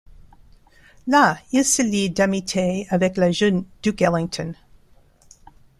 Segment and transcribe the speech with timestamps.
[1.05, 4.55] Là, il se lie d'amitié avec le jeune Duke Ellington.